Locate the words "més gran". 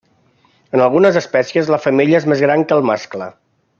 2.33-2.65